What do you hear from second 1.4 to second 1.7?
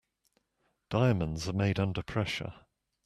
are